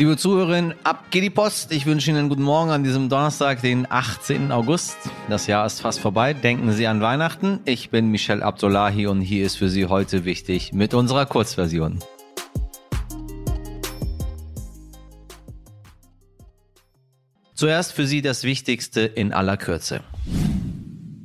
Liebe 0.00 0.16
Zuhörerinnen, 0.16 0.74
ab 0.82 1.10
geht 1.10 1.24
die 1.24 1.28
Post. 1.28 1.72
Ich 1.72 1.84
wünsche 1.84 2.08
Ihnen 2.08 2.20
einen 2.20 2.28
guten 2.30 2.42
Morgen 2.42 2.70
an 2.70 2.82
diesem 2.82 3.10
Donnerstag, 3.10 3.60
den 3.60 3.86
18. 3.86 4.50
August. 4.50 4.96
Das 5.28 5.46
Jahr 5.46 5.66
ist 5.66 5.82
fast 5.82 6.00
vorbei. 6.00 6.32
Denken 6.32 6.72
Sie 6.72 6.86
an 6.86 7.02
Weihnachten. 7.02 7.60
Ich 7.66 7.90
bin 7.90 8.08
Michel 8.08 8.42
Abdullahi 8.42 9.06
und 9.08 9.20
hier 9.20 9.44
ist 9.44 9.56
für 9.56 9.68
Sie 9.68 9.84
heute 9.84 10.24
wichtig 10.24 10.72
mit 10.72 10.94
unserer 10.94 11.26
Kurzversion. 11.26 11.98
Zuerst 17.52 17.92
für 17.92 18.06
Sie 18.06 18.22
das 18.22 18.44
Wichtigste 18.44 19.02
in 19.02 19.34
aller 19.34 19.58
Kürze. 19.58 20.00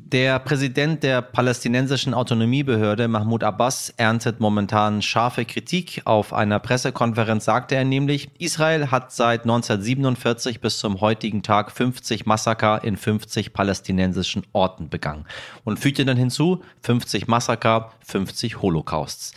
Der 0.07 0.37
Präsident 0.37 1.01
der 1.01 1.23
palästinensischen 1.23 2.13
Autonomiebehörde 2.13 3.07
Mahmoud 3.07 3.43
Abbas 3.43 3.91
erntet 3.97 4.39
momentan 4.39 5.01
scharfe 5.01 5.45
Kritik. 5.45 6.03
Auf 6.05 6.31
einer 6.31 6.59
Pressekonferenz 6.59 7.45
sagte 7.45 7.73
er 7.73 7.85
nämlich, 7.85 8.29
Israel 8.37 8.91
hat 8.91 9.11
seit 9.11 9.45
1947 9.45 10.61
bis 10.61 10.77
zum 10.77 11.01
heutigen 11.01 11.41
Tag 11.41 11.71
50 11.71 12.27
Massaker 12.27 12.83
in 12.83 12.97
50 12.97 13.51
palästinensischen 13.51 14.43
Orten 14.53 14.89
begangen 14.89 15.25
und 15.63 15.79
fügte 15.79 16.05
dann 16.05 16.17
hinzu 16.17 16.61
50 16.83 17.27
Massaker, 17.27 17.91
50 18.05 18.61
Holocausts. 18.61 19.33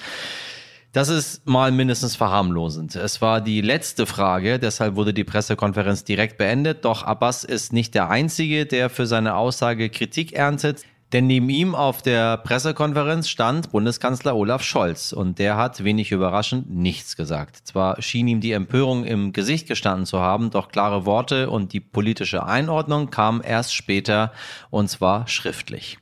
Das 0.93 1.11
ist 1.11 1.47
mal 1.47 1.71
mindestens 1.71 2.17
verharmlosend. 2.17 2.97
Es 2.97 3.21
war 3.21 3.43
die 3.43 3.61
letzte 3.61 4.07
Frage, 4.07 4.59
deshalb 4.59 4.97
wurde 4.97 5.13
die 5.13 5.25
Pressekonferenz 5.25 6.05
direkt 6.05 6.39
beendet. 6.39 6.85
Doch 6.85 7.03
Abbas 7.03 7.45
ist 7.45 7.75
nicht 7.75 7.95
der 7.95 8.09
Einzige, 8.09 8.65
der 8.65 8.89
für 8.89 9.07
seine 9.07 9.35
Aussage 9.35 9.91
Kritik 9.91 10.33
erntet. 10.33 10.85
Denn 11.13 11.27
neben 11.27 11.49
ihm 11.49 11.75
auf 11.75 12.03
der 12.03 12.37
Pressekonferenz 12.39 13.29
stand 13.29 13.73
Bundeskanzler 13.73 14.37
Olaf 14.37 14.63
Scholz 14.63 15.13
und 15.13 15.39
der 15.39 15.57
hat 15.57 15.83
wenig 15.83 16.13
überraschend 16.13 16.71
nichts 16.71 17.17
gesagt. 17.17 17.57
Zwar 17.67 18.01
schien 18.03 18.29
ihm 18.29 18.41
die 18.41 18.53
Empörung 18.53 19.05
im 19.05 19.33
Gesicht 19.33 19.69
gestanden 19.69 20.05
zu 20.05 20.21
haben, 20.21 20.51
doch 20.51 20.69
klare 20.69 21.07
Worte 21.07 21.49
und 21.49 21.73
die 21.73 21.81
politische 21.81 22.45
Einordnung 22.45 23.09
kamen 23.09 23.41
erst 23.41 23.75
später 23.75 24.33
und 24.69 24.91
zwar 24.91 25.27
schriftlich. 25.29 25.99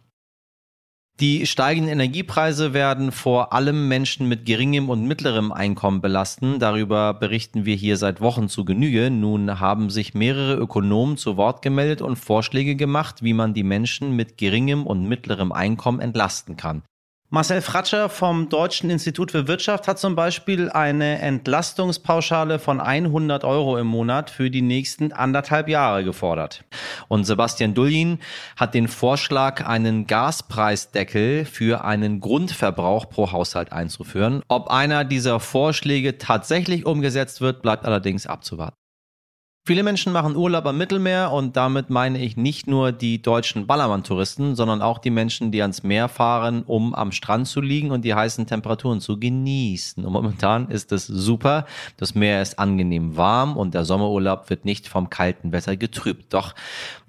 Die 1.18 1.46
steigenden 1.46 1.90
Energiepreise 1.90 2.74
werden 2.74 3.10
vor 3.10 3.54
allem 3.54 3.88
Menschen 3.88 4.28
mit 4.28 4.44
geringem 4.44 4.90
und 4.90 5.06
mittlerem 5.06 5.50
Einkommen 5.50 6.02
belasten. 6.02 6.58
Darüber 6.58 7.14
berichten 7.14 7.64
wir 7.64 7.74
hier 7.74 7.96
seit 7.96 8.20
Wochen 8.20 8.50
zu 8.50 8.66
Genüge. 8.66 9.10
Nun 9.10 9.58
haben 9.58 9.88
sich 9.88 10.12
mehrere 10.12 10.56
Ökonomen 10.56 11.16
zu 11.16 11.38
Wort 11.38 11.62
gemeldet 11.62 12.02
und 12.02 12.16
Vorschläge 12.16 12.76
gemacht, 12.76 13.22
wie 13.22 13.32
man 13.32 13.54
die 13.54 13.62
Menschen 13.62 14.14
mit 14.14 14.36
geringem 14.36 14.86
und 14.86 15.08
mittlerem 15.08 15.52
Einkommen 15.52 16.00
entlasten 16.00 16.58
kann. 16.58 16.82
Marcel 17.28 17.60
Fratscher 17.60 18.08
vom 18.08 18.48
Deutschen 18.48 18.88
Institut 18.88 19.32
für 19.32 19.48
Wirtschaft 19.48 19.88
hat 19.88 19.98
zum 19.98 20.14
Beispiel 20.14 20.70
eine 20.70 21.18
Entlastungspauschale 21.18 22.60
von 22.60 22.80
100 22.80 23.42
Euro 23.42 23.78
im 23.78 23.88
Monat 23.88 24.30
für 24.30 24.48
die 24.48 24.62
nächsten 24.62 25.12
anderthalb 25.12 25.68
Jahre 25.68 26.04
gefordert. 26.04 26.62
Und 27.08 27.24
Sebastian 27.24 27.74
Dullin 27.74 28.20
hat 28.56 28.74
den 28.74 28.86
Vorschlag, 28.86 29.66
einen 29.66 30.06
Gaspreisdeckel 30.06 31.46
für 31.46 31.84
einen 31.84 32.20
Grundverbrauch 32.20 33.08
pro 33.10 33.32
Haushalt 33.32 33.72
einzuführen. 33.72 34.42
Ob 34.46 34.68
einer 34.70 35.04
dieser 35.04 35.40
Vorschläge 35.40 36.18
tatsächlich 36.18 36.86
umgesetzt 36.86 37.40
wird, 37.40 37.60
bleibt 37.60 37.86
allerdings 37.86 38.28
abzuwarten. 38.28 38.76
Viele 39.66 39.82
Menschen 39.82 40.12
machen 40.12 40.36
Urlaub 40.36 40.64
am 40.66 40.78
Mittelmeer 40.78 41.32
und 41.32 41.56
damit 41.56 41.90
meine 41.90 42.20
ich 42.20 42.36
nicht 42.36 42.68
nur 42.68 42.92
die 42.92 43.20
deutschen 43.20 43.66
Ballermann-Touristen, 43.66 44.54
sondern 44.54 44.80
auch 44.80 44.98
die 44.98 45.10
Menschen, 45.10 45.50
die 45.50 45.60
ans 45.60 45.82
Meer 45.82 46.08
fahren, 46.08 46.62
um 46.62 46.94
am 46.94 47.10
Strand 47.10 47.48
zu 47.48 47.60
liegen 47.60 47.90
und 47.90 48.04
die 48.04 48.14
heißen 48.14 48.46
Temperaturen 48.46 49.00
zu 49.00 49.18
genießen. 49.18 50.04
Und 50.04 50.12
momentan 50.12 50.68
ist 50.68 50.92
es 50.92 51.08
super. 51.08 51.66
Das 51.96 52.14
Meer 52.14 52.42
ist 52.42 52.60
angenehm 52.60 53.16
warm 53.16 53.56
und 53.56 53.74
der 53.74 53.84
Sommerurlaub 53.84 54.50
wird 54.50 54.64
nicht 54.64 54.86
vom 54.86 55.10
kalten 55.10 55.50
Wetter 55.50 55.76
getrübt. 55.76 56.32
Doch 56.32 56.54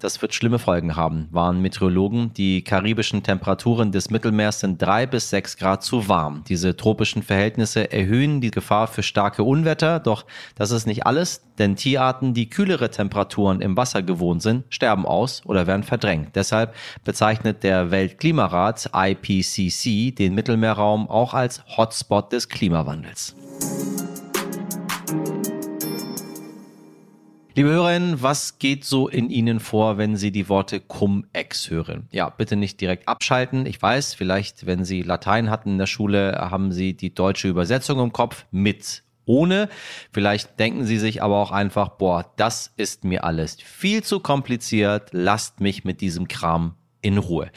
das 0.00 0.20
wird 0.20 0.34
schlimme 0.34 0.58
Folgen 0.58 0.96
haben, 0.96 1.28
waren 1.30 1.62
Meteorologen. 1.62 2.32
Die 2.32 2.64
karibischen 2.64 3.22
Temperaturen 3.22 3.92
des 3.92 4.10
Mittelmeers 4.10 4.58
sind 4.58 4.82
drei 4.82 5.06
bis 5.06 5.30
sechs 5.30 5.58
Grad 5.58 5.84
zu 5.84 6.08
warm. 6.08 6.42
Diese 6.48 6.76
tropischen 6.76 7.22
Verhältnisse 7.22 7.92
erhöhen 7.92 8.40
die 8.40 8.50
Gefahr 8.50 8.88
für 8.88 9.04
starke 9.04 9.44
Unwetter. 9.44 10.00
Doch 10.00 10.26
das 10.56 10.72
ist 10.72 10.88
nicht 10.88 11.06
alles, 11.06 11.42
denn 11.58 11.76
Tierarten, 11.76 12.34
die 12.34 12.47
kühlere 12.48 12.90
Temperaturen 12.90 13.60
im 13.60 13.76
Wasser 13.76 14.02
gewohnt 14.02 14.42
sind, 14.42 14.64
sterben 14.70 15.06
aus 15.06 15.42
oder 15.44 15.66
werden 15.66 15.82
verdrängt. 15.82 16.34
Deshalb 16.34 16.74
bezeichnet 17.04 17.62
der 17.62 17.90
Weltklimarat 17.90 18.90
IPCC 18.94 20.14
den 20.14 20.34
Mittelmeerraum 20.34 21.08
auch 21.08 21.34
als 21.34 21.62
Hotspot 21.76 22.32
des 22.32 22.48
Klimawandels. 22.48 23.34
Liebe 27.58 27.70
Hörerinnen, 27.70 28.22
was 28.22 28.60
geht 28.60 28.84
so 28.84 29.08
in 29.08 29.30
Ihnen 29.30 29.58
vor, 29.58 29.98
wenn 29.98 30.14
Sie 30.14 30.30
die 30.30 30.48
Worte 30.48 30.78
Cum-Ex 30.78 31.70
hören? 31.70 32.06
Ja, 32.12 32.30
bitte 32.30 32.54
nicht 32.54 32.80
direkt 32.80 33.08
abschalten. 33.08 33.66
Ich 33.66 33.82
weiß, 33.82 34.14
vielleicht, 34.14 34.64
wenn 34.66 34.84
Sie 34.84 35.02
Latein 35.02 35.50
hatten 35.50 35.70
in 35.70 35.78
der 35.78 35.86
Schule, 35.86 36.38
haben 36.38 36.70
Sie 36.70 36.94
die 36.94 37.12
deutsche 37.12 37.48
Übersetzung 37.48 37.98
im 37.98 38.12
Kopf 38.12 38.46
mit 38.52 39.02
ohne. 39.28 39.68
Vielleicht 40.12 40.58
denken 40.58 40.84
Sie 40.84 40.98
sich 40.98 41.22
aber 41.22 41.36
auch 41.36 41.52
einfach, 41.52 41.90
boah, 41.90 42.32
das 42.36 42.72
ist 42.76 43.04
mir 43.04 43.24
alles 43.24 43.56
viel 43.62 44.02
zu 44.02 44.20
kompliziert. 44.20 45.10
Lasst 45.12 45.60
mich 45.60 45.84
mit 45.84 46.00
diesem 46.00 46.26
Kram 46.26 46.74
in 47.00 47.18
Ruhe. 47.18 47.50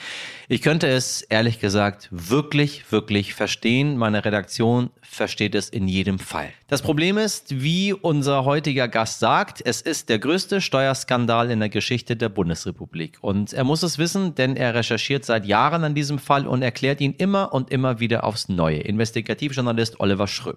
Ich 0.47 0.61
könnte 0.61 0.87
es 0.87 1.23
ehrlich 1.23 1.59
gesagt 1.59 2.09
wirklich, 2.11 2.91
wirklich 2.91 3.33
verstehen. 3.33 3.97
Meine 3.97 4.23
Redaktion 4.23 4.91
versteht 5.01 5.55
es 5.55 5.69
in 5.69 5.87
jedem 5.87 6.19
Fall. 6.19 6.53
Das 6.71 6.81
Problem 6.81 7.17
ist, 7.17 7.61
wie 7.61 7.91
unser 7.91 8.45
heutiger 8.45 8.87
Gast 8.87 9.19
sagt, 9.19 9.61
es 9.61 9.81
ist 9.81 10.07
der 10.07 10.19
größte 10.19 10.61
Steuerskandal 10.61 11.51
in 11.51 11.59
der 11.59 11.67
Geschichte 11.67 12.15
der 12.15 12.29
Bundesrepublik. 12.29 13.17
Und 13.19 13.51
er 13.51 13.65
muss 13.65 13.83
es 13.83 13.97
wissen, 13.97 14.35
denn 14.35 14.55
er 14.55 14.73
recherchiert 14.73 15.25
seit 15.25 15.45
Jahren 15.45 15.83
an 15.83 15.95
diesem 15.95 16.17
Fall 16.17 16.47
und 16.47 16.61
erklärt 16.61 17.01
ihn 17.01 17.13
immer 17.17 17.53
und 17.53 17.71
immer 17.71 17.99
wieder 17.99 18.23
aufs 18.23 18.47
Neue. 18.47 18.77
Investigativjournalist 18.77 19.99
Oliver 19.99 20.27
Schröm. 20.27 20.55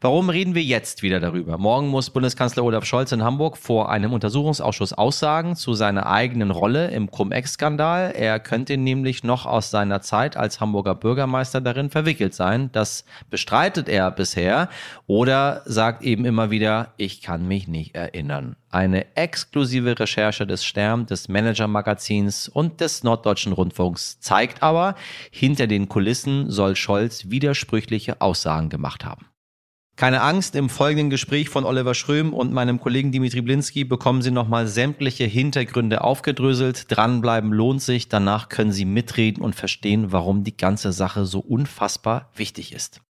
Warum 0.00 0.30
reden 0.30 0.54
wir 0.54 0.62
jetzt 0.62 1.02
wieder 1.02 1.18
darüber? 1.18 1.58
Morgen 1.58 1.88
muss 1.88 2.10
Bundeskanzler 2.10 2.62
Olaf 2.62 2.84
Scholz 2.84 3.10
in 3.10 3.24
Hamburg 3.24 3.56
vor 3.56 3.90
einem 3.90 4.12
Untersuchungsausschuss 4.12 4.92
aussagen 4.92 5.56
zu 5.56 5.74
seiner 5.74 6.06
eigenen 6.06 6.52
Rolle 6.52 6.92
im 6.92 7.10
Cum-Ex-Skandal. 7.10 8.12
Er 8.12 8.38
könnte 8.38 8.76
nämlich 8.76 9.24
noch 9.24 9.46
aus 9.46 9.72
seiner 9.72 10.00
Zeit 10.00 10.36
als 10.36 10.60
Hamburger 10.60 10.94
Bürgermeister 10.94 11.60
darin 11.60 11.90
verwickelt 11.90 12.34
sein. 12.34 12.70
Das 12.70 13.04
bestreitet 13.30 13.88
er 13.88 14.12
bisher 14.12 14.68
oder 15.08 15.39
sagt 15.64 16.02
eben 16.02 16.24
immer 16.24 16.50
wieder, 16.50 16.94
ich 16.96 17.22
kann 17.22 17.46
mich 17.46 17.68
nicht 17.68 17.94
erinnern. 17.94 18.56
Eine 18.70 19.16
exklusive 19.16 19.98
Recherche 19.98 20.46
des 20.46 20.64
Stern, 20.64 21.06
des 21.06 21.28
Manager-Magazins 21.28 22.48
und 22.48 22.80
des 22.80 23.02
Norddeutschen 23.02 23.52
Rundfunks 23.52 24.20
zeigt 24.20 24.62
aber, 24.62 24.94
hinter 25.30 25.66
den 25.66 25.88
Kulissen 25.88 26.50
soll 26.50 26.76
Scholz 26.76 27.30
widersprüchliche 27.30 28.20
Aussagen 28.20 28.68
gemacht 28.68 29.04
haben. 29.04 29.26
Keine 30.00 30.22
Angst, 30.22 30.56
im 30.56 30.70
folgenden 30.70 31.10
Gespräch 31.10 31.50
von 31.50 31.66
Oliver 31.66 31.92
Schröm 31.94 32.32
und 32.32 32.54
meinem 32.54 32.80
Kollegen 32.80 33.12
Dimitri 33.12 33.42
Blinski 33.42 33.84
bekommen 33.84 34.22
Sie 34.22 34.30
nochmal 34.30 34.66
sämtliche 34.66 35.24
Hintergründe 35.24 36.02
aufgedröselt. 36.02 36.86
Dranbleiben 36.88 37.52
lohnt 37.52 37.82
sich, 37.82 38.08
danach 38.08 38.48
können 38.48 38.72
Sie 38.72 38.86
mitreden 38.86 39.42
und 39.42 39.54
verstehen, 39.54 40.10
warum 40.10 40.42
die 40.42 40.56
ganze 40.56 40.92
Sache 40.92 41.26
so 41.26 41.40
unfassbar 41.40 42.30
wichtig 42.34 42.72
ist. 42.72 43.02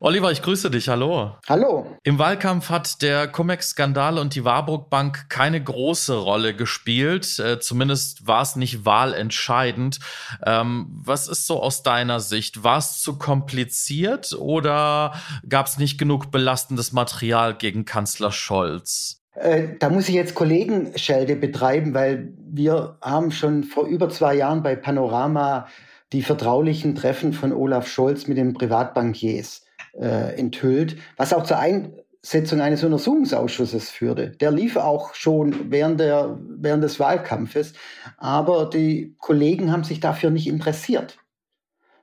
Oliver, 0.00 0.30
ich 0.30 0.42
grüße 0.42 0.70
dich. 0.70 0.88
Hallo. 0.88 1.32
Hallo. 1.48 1.84
Im 2.04 2.20
Wahlkampf 2.20 2.70
hat 2.70 3.02
der 3.02 3.26
Cum-Ex-Skandal 3.26 4.18
und 4.18 4.36
die 4.36 4.44
Warburg 4.44 4.90
Bank 4.90 5.28
keine 5.28 5.60
große 5.60 6.14
Rolle 6.14 6.54
gespielt. 6.54 7.40
Äh, 7.40 7.58
zumindest 7.58 8.24
war 8.24 8.42
es 8.42 8.54
nicht 8.54 8.86
wahlentscheidend. 8.86 9.98
Ähm, 10.46 10.86
was 11.04 11.26
ist 11.26 11.48
so 11.48 11.60
aus 11.60 11.82
deiner 11.82 12.20
Sicht? 12.20 12.62
War 12.62 12.78
es 12.78 13.00
zu 13.00 13.18
kompliziert 13.18 14.36
oder 14.38 15.14
gab 15.48 15.66
es 15.66 15.78
nicht 15.78 15.98
genug 15.98 16.30
belastendes 16.30 16.92
Material 16.92 17.56
gegen 17.56 17.84
Kanzler 17.84 18.30
Scholz? 18.30 19.24
Äh, 19.34 19.70
da 19.80 19.90
muss 19.90 20.08
ich 20.08 20.14
jetzt 20.14 20.36
Kollegenschelde 20.36 21.34
betreiben, 21.34 21.92
weil 21.92 22.34
wir 22.38 22.98
haben 23.02 23.32
schon 23.32 23.64
vor 23.64 23.86
über 23.86 24.08
zwei 24.10 24.36
Jahren 24.36 24.62
bei 24.62 24.76
Panorama 24.76 25.66
die 26.12 26.22
vertraulichen 26.22 26.94
Treffen 26.94 27.32
von 27.32 27.52
Olaf 27.52 27.88
Scholz 27.88 28.28
mit 28.28 28.38
den 28.38 28.54
Privatbankiers 28.54 29.64
äh, 29.94 30.38
enthüllt, 30.38 30.96
was 31.16 31.32
auch 31.32 31.44
zur 31.44 31.58
Einsetzung 31.58 32.60
eines 32.60 32.84
Untersuchungsausschusses 32.84 33.90
führte. 33.90 34.30
Der 34.30 34.50
lief 34.50 34.76
auch 34.76 35.14
schon 35.14 35.70
während, 35.70 36.00
der, 36.00 36.38
während 36.40 36.84
des 36.84 36.98
Wahlkampfes, 37.00 37.74
aber 38.16 38.68
die 38.68 39.14
Kollegen 39.18 39.72
haben 39.72 39.84
sich 39.84 40.00
dafür 40.00 40.30
nicht 40.30 40.46
interessiert. 40.46 41.18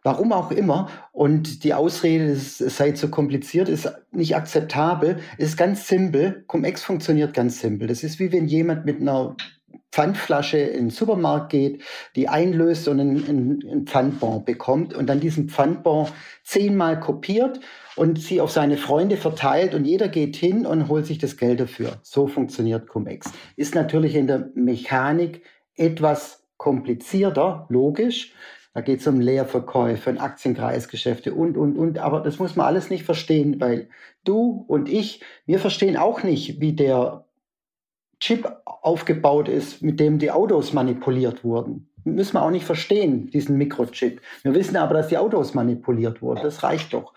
Warum 0.05 0.33
auch 0.33 0.51
immer. 0.51 0.87
Und 1.13 1.63
die 1.63 1.73
Ausrede, 1.73 2.25
es 2.25 2.59
sei 2.59 2.91
zu 2.91 3.09
kompliziert, 3.09 3.67
ist 3.67 3.91
nicht 4.11 4.35
akzeptabel. 4.35 5.17
Ist 5.39 5.57
ganz 5.57 5.87
simpel. 5.87 6.43
Cum-Ex 6.45 6.83
funktioniert 6.83 7.33
ganz 7.33 7.59
simpel. 7.59 7.87
Das 7.87 8.03
ist 8.03 8.19
wie 8.19 8.31
wenn 8.31 8.45
jemand 8.45 8.85
mit 8.85 9.01
einer 9.01 9.35
Pfandflasche 9.95 10.57
in 10.57 10.87
den 10.87 10.89
Supermarkt 10.89 11.51
geht, 11.53 11.81
die 12.17 12.27
einlöst 12.27 12.89
und 12.89 12.99
einen, 12.99 13.61
einen 13.63 13.87
Pfandbon 13.87 14.43
bekommt 14.43 14.93
und 14.93 15.07
dann 15.07 15.21
diesen 15.21 15.47
Pfandbon 15.47 16.09
zehnmal 16.43 16.99
kopiert 16.99 17.61
und 17.95 18.19
sie 18.19 18.41
auf 18.41 18.51
seine 18.51 18.75
Freunde 18.75 19.15
verteilt 19.15 19.73
und 19.73 19.85
jeder 19.85 20.09
geht 20.09 20.35
hin 20.35 20.65
und 20.65 20.89
holt 20.89 21.05
sich 21.05 21.17
das 21.17 21.37
Geld 21.37 21.61
dafür. 21.61 21.93
So 22.01 22.27
funktioniert 22.27 22.89
Cum-Ex. 22.89 23.31
Ist 23.55 23.73
natürlich 23.73 24.15
in 24.15 24.27
der 24.27 24.49
Mechanik 24.53 25.43
etwas 25.75 26.43
komplizierter, 26.57 27.65
logisch. 27.69 28.33
Da 28.73 28.81
geht 28.81 28.99
es 28.99 29.07
um 29.07 29.21
Leerverkäufe 29.21 30.09
und 30.09 30.17
Aktienkreisgeschäfte 30.17 31.33
und, 31.33 31.55
und, 31.55 31.77
und. 31.77 31.99
Aber 31.99 32.19
das 32.19 32.37
muss 32.37 32.57
man 32.57 32.65
alles 32.65 32.89
nicht 32.89 33.05
verstehen, 33.05 33.61
weil 33.61 33.87
du 34.25 34.65
und 34.67 34.89
ich, 34.89 35.21
wir 35.45 35.59
verstehen 35.59 35.95
auch 35.95 36.23
nicht, 36.23 36.59
wie 36.59 36.73
der 36.73 37.24
Chip 38.19 38.47
aufgebaut 38.65 39.47
ist, 39.47 39.81
mit 39.81 39.99
dem 39.99 40.19
die 40.19 40.31
Autos 40.31 40.73
manipuliert 40.73 41.43
wurden. 41.43 41.89
Müssen 42.03 42.35
wir 42.35 42.43
auch 42.43 42.51
nicht 42.51 42.65
verstehen, 42.65 43.31
diesen 43.31 43.57
Mikrochip. 43.57 44.21
Wir 44.43 44.53
wissen 44.53 44.75
aber, 44.77 44.93
dass 44.93 45.07
die 45.07 45.17
Autos 45.17 45.55
manipuliert 45.55 46.21
wurden. 46.21 46.41
Das 46.43 46.61
reicht 46.61 46.93
doch. 46.93 47.13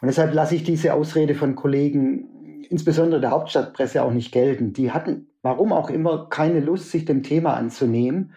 Und 0.00 0.06
deshalb 0.06 0.32
lasse 0.32 0.54
ich 0.54 0.62
diese 0.62 0.94
Ausrede 0.94 1.34
von 1.34 1.56
Kollegen, 1.56 2.64
insbesondere 2.70 3.20
der 3.20 3.30
Hauptstadtpresse, 3.30 4.02
auch 4.02 4.12
nicht 4.12 4.30
gelten. 4.30 4.72
Die 4.72 4.92
hatten, 4.92 5.26
warum 5.42 5.72
auch 5.72 5.90
immer, 5.90 6.28
keine 6.28 6.60
Lust, 6.60 6.90
sich 6.90 7.04
dem 7.04 7.24
Thema 7.24 7.54
anzunehmen 7.54 8.32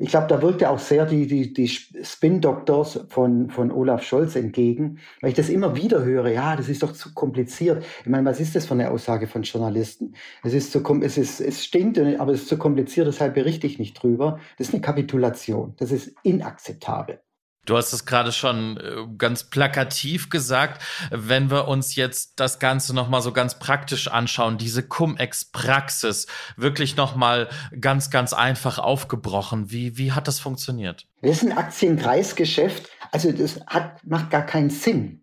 ich 0.00 0.08
glaube, 0.08 0.28
da 0.28 0.40
wirkte 0.40 0.70
auch 0.70 0.78
sehr 0.78 1.04
die, 1.04 1.26
die, 1.26 1.52
die 1.52 1.68
Spin-Doctors 1.68 3.06
von, 3.10 3.50
von 3.50 3.70
Olaf 3.70 4.02
Scholz 4.02 4.34
entgegen, 4.34 4.98
weil 5.20 5.30
ich 5.30 5.36
das 5.36 5.50
immer 5.50 5.76
wieder 5.76 6.02
höre, 6.02 6.28
ja, 6.28 6.56
das 6.56 6.70
ist 6.70 6.82
doch 6.82 6.92
zu 6.92 7.12
kompliziert. 7.12 7.84
Ich 8.00 8.08
meine, 8.08 8.24
was 8.24 8.40
ist 8.40 8.56
das 8.56 8.64
für 8.64 8.72
eine 8.74 8.90
Aussage 8.90 9.26
von 9.26 9.42
Journalisten? 9.42 10.14
Es 10.42 10.54
ist 10.54 10.72
zu, 10.72 10.82
es 11.02 11.18
ist, 11.18 11.40
es 11.40 11.62
stinkt, 11.62 11.98
aber 11.98 12.32
es 12.32 12.42
ist 12.42 12.48
zu 12.48 12.56
kompliziert, 12.56 13.08
deshalb 13.08 13.34
berichte 13.34 13.66
ich 13.66 13.78
nicht 13.78 14.02
drüber. 14.02 14.40
Das 14.56 14.68
ist 14.68 14.74
eine 14.74 14.80
Kapitulation. 14.80 15.74
Das 15.76 15.92
ist 15.92 16.14
inakzeptabel. 16.22 17.20
Du 17.66 17.76
hast 17.76 17.92
es 17.92 18.06
gerade 18.06 18.32
schon 18.32 18.78
äh, 18.78 19.06
ganz 19.18 19.44
plakativ 19.44 20.30
gesagt. 20.30 20.82
Wenn 21.10 21.50
wir 21.50 21.68
uns 21.68 21.94
jetzt 21.94 22.40
das 22.40 22.58
Ganze 22.58 22.94
nochmal 22.94 23.20
so 23.20 23.32
ganz 23.32 23.58
praktisch 23.58 24.08
anschauen, 24.08 24.56
diese 24.56 24.82
Cum-Ex-Praxis 24.82 26.26
wirklich 26.56 26.96
nochmal 26.96 27.48
ganz, 27.78 28.10
ganz 28.10 28.32
einfach 28.32 28.78
aufgebrochen. 28.78 29.70
Wie, 29.70 29.98
wie 29.98 30.12
hat 30.12 30.26
das 30.26 30.40
funktioniert? 30.40 31.06
Das 31.20 31.42
ist 31.42 31.50
ein 31.50 31.56
Aktienkreisgeschäft. 31.56 32.88
Also 33.12 33.30
das 33.30 33.60
hat, 33.66 34.04
macht 34.06 34.30
gar 34.30 34.46
keinen 34.46 34.70
Sinn. 34.70 35.22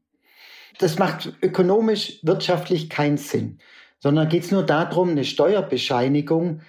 Das 0.79 0.99
macht 0.99 1.33
ökonomisch, 1.41 2.19
wirtschaftlich 2.21 2.89
keinen 2.89 3.17
Sinn. 3.17 3.59
Sondern 3.99 4.29
geht 4.29 4.43
es 4.43 4.51
nur 4.51 4.63
darum, 4.63 5.09
eine 5.09 5.25
Steuerbescheinigung 5.25 6.61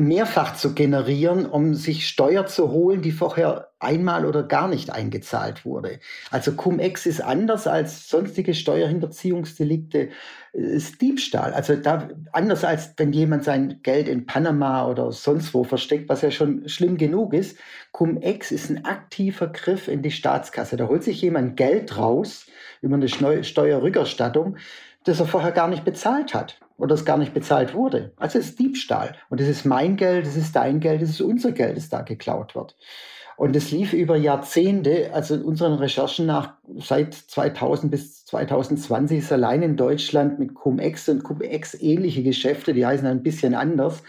mehrfach 0.00 0.56
zu 0.56 0.74
generieren, 0.74 1.46
um 1.46 1.74
sich 1.74 2.08
Steuer 2.08 2.46
zu 2.46 2.70
holen, 2.70 3.02
die 3.02 3.12
vorher 3.12 3.68
einmal 3.78 4.26
oder 4.26 4.42
gar 4.42 4.68
nicht 4.68 4.90
eingezahlt 4.90 5.64
wurde. 5.64 6.00
Also 6.30 6.52
Cum-Ex 6.52 7.06
ist 7.06 7.20
anders 7.20 7.66
als 7.66 8.08
sonstige 8.08 8.54
Steuerhinterziehungsdelikte, 8.54 10.10
ist 10.52 11.00
Diebstahl. 11.00 11.52
Also 11.52 11.76
da, 11.76 12.08
anders 12.32 12.64
als 12.64 12.94
wenn 12.96 13.12
jemand 13.12 13.44
sein 13.44 13.80
Geld 13.82 14.08
in 14.08 14.26
Panama 14.26 14.86
oder 14.86 15.12
sonst 15.12 15.54
wo 15.54 15.64
versteckt, 15.64 16.08
was 16.08 16.22
ja 16.22 16.30
schon 16.30 16.68
schlimm 16.68 16.96
genug 16.96 17.32
ist. 17.32 17.58
Cum-Ex 17.92 18.50
ist 18.50 18.70
ein 18.70 18.84
aktiver 18.84 19.48
Griff 19.48 19.88
in 19.88 20.02
die 20.02 20.10
Staatskasse. 20.10 20.76
Da 20.76 20.88
holt 20.88 21.04
sich 21.04 21.22
jemand 21.22 21.56
Geld 21.56 21.96
raus 21.96 22.46
über 22.82 22.96
eine 22.96 23.08
Steuerrückerstattung, 23.08 24.56
das 25.04 25.20
er 25.20 25.26
vorher 25.26 25.52
gar 25.52 25.68
nicht 25.68 25.84
bezahlt 25.84 26.34
hat 26.34 26.60
oder 26.80 26.94
es 26.94 27.04
gar 27.04 27.18
nicht 27.18 27.34
bezahlt 27.34 27.74
wurde. 27.74 28.12
Also 28.16 28.38
es 28.38 28.50
ist 28.50 28.58
Diebstahl. 28.58 29.14
Und 29.28 29.40
es 29.40 29.48
ist 29.48 29.64
mein 29.64 29.96
Geld, 29.96 30.26
es 30.26 30.36
ist 30.36 30.56
dein 30.56 30.80
Geld, 30.80 31.02
es 31.02 31.10
ist 31.10 31.20
unser 31.20 31.52
Geld, 31.52 31.76
das 31.76 31.88
da 31.88 32.02
geklaut 32.02 32.54
wird. 32.54 32.76
Und 33.36 33.56
es 33.56 33.70
lief 33.70 33.94
über 33.94 34.16
Jahrzehnte, 34.16 35.14
also 35.14 35.34
unseren 35.34 35.72
Recherchen 35.72 36.26
nach, 36.26 36.54
seit 36.76 37.14
2000 37.14 37.90
bis 37.90 38.26
2020 38.26 39.18
ist 39.18 39.32
allein 39.32 39.62
in 39.62 39.76
Deutschland 39.76 40.38
mit 40.38 40.54
Cum-Ex 40.54 41.08
und 41.08 41.22
Cum-Ex 41.24 41.74
ähnliche 41.80 42.22
Geschäfte, 42.22 42.74
die 42.74 42.84
heißen 42.84 43.06
ein 43.06 43.22
bisschen 43.22 43.54
anders, 43.54 44.02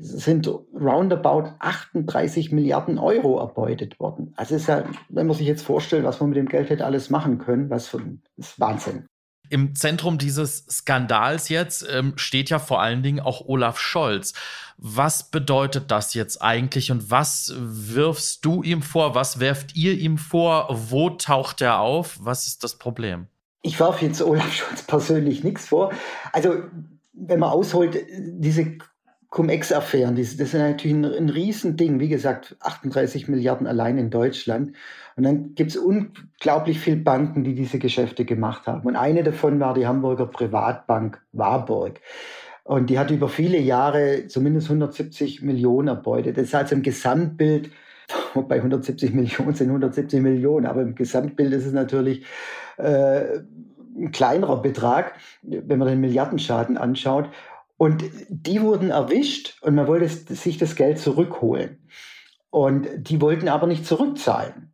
sind 0.00 0.50
roundabout 0.74 1.50
38 1.60 2.50
Milliarden 2.50 2.98
Euro 2.98 3.38
erbeutet 3.38 4.00
worden. 4.00 4.32
Also 4.36 4.56
ist 4.56 4.66
ja, 4.66 4.82
wenn 5.08 5.28
man 5.28 5.36
sich 5.36 5.46
jetzt 5.46 5.62
vorstellt, 5.62 6.02
was 6.02 6.18
man 6.18 6.30
mit 6.30 6.38
dem 6.38 6.48
Geld 6.48 6.68
hätte 6.68 6.84
alles 6.84 7.08
machen 7.08 7.38
können, 7.38 7.70
was 7.70 7.86
für 7.86 7.98
ein 7.98 8.22
Wahnsinn 8.56 9.06
im 9.52 9.74
Zentrum 9.76 10.16
dieses 10.16 10.64
Skandals 10.70 11.50
jetzt 11.50 11.86
ähm, 11.90 12.14
steht 12.16 12.48
ja 12.48 12.58
vor 12.58 12.80
allen 12.80 13.02
Dingen 13.02 13.20
auch 13.20 13.42
Olaf 13.42 13.78
Scholz. 13.78 14.32
Was 14.78 15.30
bedeutet 15.30 15.90
das 15.90 16.14
jetzt 16.14 16.40
eigentlich 16.40 16.90
und 16.90 17.10
was 17.10 17.52
wirfst 17.56 18.46
du 18.46 18.62
ihm 18.62 18.80
vor? 18.80 19.14
Was 19.14 19.40
werft 19.40 19.76
ihr 19.76 19.92
ihm 19.92 20.16
vor? 20.16 20.68
Wo 20.70 21.10
taucht 21.10 21.60
er 21.60 21.80
auf? 21.80 22.16
Was 22.20 22.46
ist 22.46 22.64
das 22.64 22.78
Problem? 22.78 23.26
Ich 23.60 23.78
werfe 23.78 24.06
jetzt 24.06 24.22
Olaf 24.22 24.50
Scholz 24.54 24.82
persönlich 24.84 25.44
nichts 25.44 25.66
vor. 25.66 25.92
Also, 26.32 26.62
wenn 27.12 27.38
man 27.38 27.50
ausholt, 27.50 27.98
diese 28.10 28.78
Cum-Ex-Affären, 29.32 30.14
das 30.14 30.34
ist 30.34 30.52
natürlich 30.52 30.94
ein, 30.94 31.06
ein 31.06 31.28
Riesending. 31.30 32.00
Wie 32.00 32.10
gesagt, 32.10 32.54
38 32.60 33.28
Milliarden 33.28 33.66
allein 33.66 33.96
in 33.96 34.10
Deutschland. 34.10 34.76
Und 35.16 35.24
dann 35.24 35.54
gibt 35.54 35.70
es 35.70 35.78
unglaublich 35.78 36.78
viele 36.78 36.98
Banken, 36.98 37.42
die 37.42 37.54
diese 37.54 37.78
Geschäfte 37.78 38.26
gemacht 38.26 38.66
haben. 38.66 38.86
Und 38.86 38.94
eine 38.94 39.22
davon 39.22 39.58
war 39.58 39.72
die 39.72 39.86
Hamburger 39.86 40.26
Privatbank 40.26 41.18
Warburg. 41.32 41.98
Und 42.64 42.90
die 42.90 42.98
hat 42.98 43.10
über 43.10 43.30
viele 43.30 43.58
Jahre 43.58 44.26
zumindest 44.26 44.66
170 44.66 45.40
Millionen 45.40 45.88
erbeutet. 45.88 46.36
Das 46.36 46.44
ist 46.44 46.54
also 46.54 46.74
im 46.74 46.82
Gesamtbild, 46.82 47.70
bei 48.34 48.56
170 48.56 49.14
Millionen 49.14 49.54
sind 49.54 49.68
170 49.68 50.20
Millionen, 50.20 50.66
aber 50.66 50.82
im 50.82 50.94
Gesamtbild 50.94 51.54
ist 51.54 51.64
es 51.64 51.72
natürlich 51.72 52.26
äh, 52.76 53.38
ein 53.96 54.12
kleinerer 54.12 54.60
Betrag, 54.60 55.14
wenn 55.42 55.78
man 55.78 55.88
den 55.88 56.00
Milliardenschaden 56.00 56.76
anschaut. 56.76 57.30
Und 57.82 58.04
die 58.28 58.62
wurden 58.62 58.90
erwischt 58.90 59.60
und 59.62 59.74
man 59.74 59.88
wollte 59.88 60.08
sich 60.08 60.56
das 60.56 60.76
Geld 60.76 60.98
zurückholen. 60.98 61.88
Und 62.50 62.86
die 62.96 63.20
wollten 63.20 63.48
aber 63.48 63.66
nicht 63.66 63.86
zurückzahlen 63.86 64.72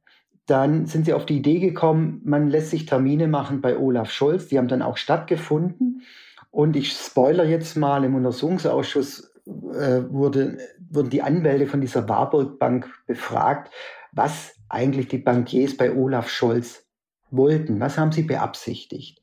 dann 0.48 0.86
sind 0.86 1.04
sie 1.04 1.12
auf 1.12 1.26
die 1.26 1.36
Idee 1.36 1.60
gekommen, 1.60 2.22
man 2.24 2.48
lässt 2.48 2.70
sich 2.70 2.86
Termine 2.86 3.28
machen 3.28 3.60
bei 3.60 3.76
Olaf 3.76 4.10
Scholz. 4.10 4.48
Die 4.48 4.56
haben 4.56 4.66
dann 4.66 4.80
auch 4.80 4.96
stattgefunden. 4.96 6.02
Und 6.50 6.74
ich 6.74 6.90
spoiler 6.92 7.44
jetzt 7.44 7.76
mal, 7.76 8.02
im 8.02 8.14
Untersuchungsausschuss 8.14 9.30
äh, 9.46 10.02
wurde, 10.08 10.56
wurden 10.90 11.10
die 11.10 11.20
Anwälte 11.20 11.66
von 11.66 11.82
dieser 11.82 12.08
Warburg 12.08 12.58
Bank 12.58 12.88
befragt, 13.06 13.70
was 14.12 14.54
eigentlich 14.70 15.08
die 15.08 15.18
Bankiers 15.18 15.76
bei 15.76 15.94
Olaf 15.94 16.30
Scholz 16.30 16.86
wollten. 17.30 17.78
Was 17.78 17.98
haben 17.98 18.12
sie 18.12 18.22
beabsichtigt? 18.22 19.20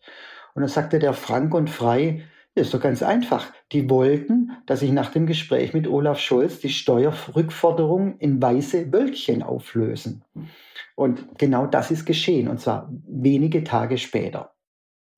Und 0.54 0.62
dann 0.62 0.70
sagte 0.70 1.00
der 1.00 1.14
Frank 1.14 1.56
und 1.56 1.72
Frei, 1.72 2.24
ist 2.56 2.74
doch 2.74 2.80
ganz 2.80 3.04
einfach. 3.04 3.52
Die 3.72 3.90
wollten, 3.90 4.52
dass 4.66 4.80
sich 4.80 4.92
nach 4.92 5.12
dem 5.12 5.28
Gespräch 5.28 5.74
mit 5.74 5.88
Olaf 5.88 6.20
Scholz 6.20 6.60
die 6.60 6.70
Steuerrückforderungen 6.70 8.18
in 8.18 8.42
weiße 8.42 8.92
Wölkchen 8.92 9.44
auflösen. 9.44 10.24
Und 10.96 11.38
genau 11.38 11.68
das 11.68 11.92
ist 11.92 12.06
geschehen, 12.06 12.48
und 12.48 12.62
zwar 12.62 12.90
wenige 13.06 13.64
Tage 13.66 13.98
später. 13.98 14.55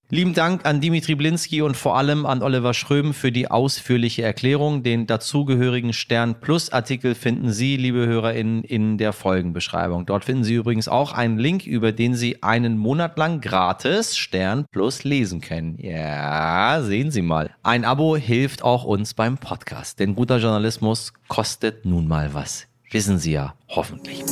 Lieben 0.10 0.34
Dank 0.34 0.66
an 0.66 0.80
Dimitri 0.80 1.16
Blinski 1.16 1.62
und 1.62 1.76
vor 1.76 1.98
allem 1.98 2.26
an 2.26 2.42
Oliver 2.42 2.74
Schröm 2.74 3.14
für 3.14 3.30
die 3.34 3.52
ausführliche 3.52 4.22
Erklärung. 4.24 4.82
Den 4.82 5.06
dazugehörigen 5.06 5.92
Stern 5.92 6.40
Plus 6.40 6.72
Artikel 6.72 7.14
finden 7.14 7.52
Sie, 7.52 7.76
liebe 7.76 8.08
HörerInnen, 8.08 8.64
in 8.64 8.98
der 8.98 9.12
Folgenbeschreibung. 9.12 10.06
Dort 10.06 10.24
finden 10.24 10.46
Sie 10.46 10.54
übrigens 10.54 10.88
auch 10.88 11.12
einen 11.12 11.38
Link, 11.38 11.66
über 11.66 11.92
den 11.92 12.16
Sie 12.16 12.42
einen 12.42 12.78
Monat 12.78 13.18
lang 13.18 13.42
gratis 13.42 14.16
Stern 14.16 14.64
Plus 14.72 15.04
lesen 15.04 15.42
können. 15.42 15.78
Ja, 15.78 16.82
sehen 16.82 17.12
Sie 17.12 17.22
mal. 17.22 17.50
Ein 17.62 17.84
Abo 17.84 18.16
hilft 18.16 18.62
auch 18.64 18.86
uns 18.86 19.14
beim 19.14 19.38
Podcast, 19.38 20.00
denn 20.00 20.16
guter 20.16 20.38
Journalismus 20.38 21.12
kostet 21.28 21.86
nun 21.86 22.08
mal 22.08 22.34
was. 22.34 22.66
Wissen 22.92 23.18
Sie 23.18 23.34
ja, 23.34 23.56
hoffentlich. 23.68 24.24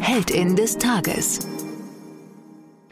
Heldin 0.00 0.56
des 0.56 0.78
Tages. 0.78 1.53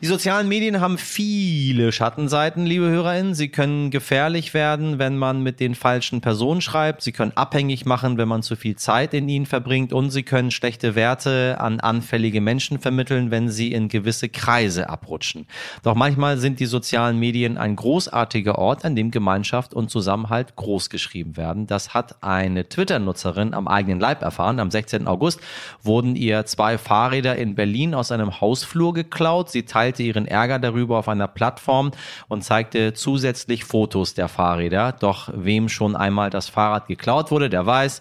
Die 0.02 0.08
sozialen 0.08 0.48
Medien 0.48 0.80
haben 0.80 0.98
viele 0.98 1.92
Schattenseiten, 1.92 2.66
liebe 2.66 2.86
HörerInnen. 2.88 3.34
Sie 3.34 3.50
können 3.50 3.92
gefährlich 3.92 4.52
werden, 4.52 4.98
wenn 4.98 5.16
man 5.16 5.44
mit 5.44 5.60
den 5.60 5.76
falschen 5.76 6.20
Personen 6.20 6.60
schreibt. 6.60 7.02
Sie 7.02 7.12
können 7.12 7.30
abhängig 7.36 7.86
machen, 7.86 8.18
wenn 8.18 8.26
man 8.26 8.42
zu 8.42 8.56
viel 8.56 8.74
Zeit 8.74 9.14
in 9.14 9.28
ihnen 9.28 9.46
verbringt. 9.46 9.92
Und 9.92 10.10
sie 10.10 10.24
können 10.24 10.50
schlechte 10.50 10.96
Werte 10.96 11.58
an 11.60 11.78
anfällige 11.78 12.40
Menschen 12.40 12.80
vermitteln, 12.80 13.30
wenn 13.30 13.48
sie 13.48 13.70
in 13.70 13.86
gewisse 13.86 14.28
Kreise 14.28 14.90
abrutschen. 14.90 15.46
Doch 15.84 15.94
manchmal 15.94 16.36
sind 16.36 16.58
die 16.58 16.66
sozialen 16.66 17.20
Medien 17.20 17.56
ein 17.56 17.76
großartiger 17.76 18.58
Ort, 18.58 18.84
an 18.84 18.96
dem 18.96 19.12
Gemeinschaft 19.12 19.72
und 19.72 19.88
Zusammenhalt 19.88 20.56
großgeschrieben 20.56 21.36
werden. 21.36 21.68
Das 21.68 21.94
hat 21.94 22.24
eine 22.24 22.68
Twitter-Nutzerin 22.68 23.54
am 23.54 23.68
eigenen 23.68 24.00
Leib 24.00 24.22
erfahren. 24.22 24.58
Am 24.58 24.72
16. 24.72 25.06
August 25.06 25.38
wurden 25.80 26.16
ihr 26.16 26.44
zwei 26.44 26.76
Fahrräder 26.76 27.36
in 27.36 27.54
Berlin 27.54 27.94
aus 27.94 28.10
einem 28.10 28.40
Hausflur 28.40 28.94
geklaut. 28.94 29.48
Sie 29.48 29.62
teilt 29.62 29.91
teilte 29.92 30.02
ihren 30.02 30.26
Ärger 30.26 30.58
darüber 30.58 30.98
auf 30.98 31.08
einer 31.08 31.28
Plattform 31.28 31.92
und 32.28 32.42
zeigte 32.42 32.94
zusätzlich 32.94 33.64
Fotos 33.64 34.14
der 34.14 34.28
Fahrräder. 34.28 34.92
Doch 34.92 35.28
wem 35.34 35.68
schon 35.68 35.96
einmal 35.96 36.30
das 36.30 36.48
Fahrrad 36.48 36.86
geklaut 36.86 37.30
wurde, 37.30 37.50
der 37.50 37.66
weiß, 37.66 38.00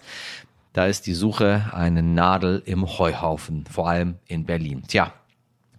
da 0.72 0.86
ist 0.86 1.06
die 1.06 1.12
Suche 1.12 1.70
eine 1.74 2.02
Nadel 2.02 2.62
im 2.64 2.86
Heuhaufen, 2.86 3.66
vor 3.70 3.90
allem 3.90 4.16
in 4.26 4.46
Berlin. 4.46 4.84
Tja, 4.88 5.12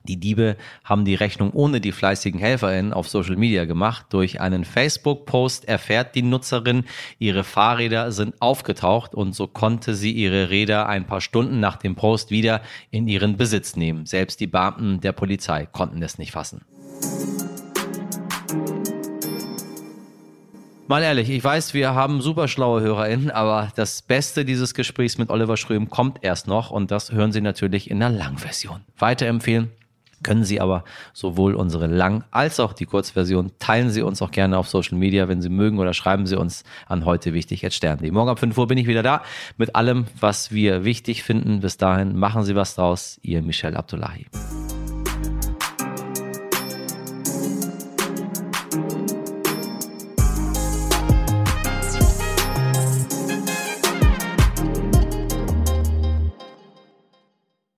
die 0.03 0.17
Diebe 0.17 0.57
haben 0.83 1.05
die 1.05 1.15
Rechnung 1.15 1.51
ohne 1.53 1.79
die 1.79 1.93
fleißigen 1.93 2.39
HelferInnen 2.39 2.93
auf 2.93 3.07
Social 3.07 3.37
Media 3.37 3.63
gemacht. 3.65 4.07
Durch 4.09 4.41
einen 4.41 4.65
Facebook-Post 4.65 5.65
erfährt 5.65 6.15
die 6.15 6.21
Nutzerin, 6.21 6.83
ihre 7.19 7.45
Fahrräder 7.45 8.11
sind 8.11 8.41
aufgetaucht 8.41 9.15
und 9.15 9.33
so 9.33 9.47
konnte 9.47 9.95
sie 9.95 10.11
ihre 10.11 10.49
Räder 10.49 10.87
ein 10.89 11.07
paar 11.07 11.21
Stunden 11.21 11.61
nach 11.61 11.77
dem 11.77 11.95
Post 11.95 12.31
wieder 12.31 12.61
in 12.91 13.07
ihren 13.07 13.37
Besitz 13.37 13.77
nehmen. 13.77 14.05
Selbst 14.05 14.41
die 14.41 14.47
Beamten 14.47 14.99
der 14.99 15.13
Polizei 15.13 15.65
konnten 15.65 16.01
es 16.03 16.17
nicht 16.17 16.31
fassen. 16.31 16.61
Mal 20.87 21.01
ehrlich, 21.01 21.29
ich 21.29 21.41
weiß, 21.41 21.73
wir 21.73 21.95
haben 21.95 22.19
super 22.19 22.49
schlaue 22.49 22.81
HörerInnen, 22.81 23.31
aber 23.31 23.71
das 23.75 24.01
Beste 24.01 24.43
dieses 24.43 24.73
Gesprächs 24.73 25.17
mit 25.17 25.29
Oliver 25.29 25.55
Schröm 25.55 25.89
kommt 25.89 26.19
erst 26.23 26.47
noch 26.47 26.71
und 26.71 26.91
das 26.91 27.13
hören 27.13 27.31
Sie 27.31 27.39
natürlich 27.39 27.89
in 27.89 27.99
der 27.99 28.09
Langversion. 28.09 28.81
Weiterempfehlen 28.97 29.71
können 30.23 30.43
Sie 30.43 30.59
aber 30.59 30.83
sowohl 31.13 31.55
unsere 31.55 31.87
Lang- 31.87 32.23
als 32.31 32.59
auch 32.59 32.73
die 32.73 32.85
Kurzversion. 32.85 33.51
Teilen 33.59 33.89
Sie 33.89 34.01
uns 34.01 34.21
auch 34.21 34.31
gerne 34.31 34.57
auf 34.57 34.67
Social 34.69 34.97
Media, 34.97 35.27
wenn 35.27 35.41
Sie 35.41 35.49
mögen, 35.49 35.79
oder 35.79 35.93
schreiben 35.93 36.25
Sie 36.25 36.37
uns 36.37 36.63
an 36.87 37.05
heute 37.05 37.33
wichtig 37.33 37.65
at 37.65 37.73
Stern.de. 37.73 38.09
Morgen 38.11 38.29
ab 38.29 38.39
5 38.39 38.57
Uhr 38.57 38.67
bin 38.67 38.77
ich 38.77 38.87
wieder 38.87 39.03
da 39.03 39.21
mit 39.57 39.75
allem, 39.75 40.05
was 40.19 40.51
wir 40.51 40.83
wichtig 40.83 41.23
finden. 41.23 41.59
Bis 41.59 41.77
dahin 41.77 42.17
machen 42.17 42.43
Sie 42.43 42.55
was 42.55 42.75
draus. 42.75 43.19
Ihr 43.21 43.41
Michel 43.41 43.75
Abdullahi. 43.75 44.25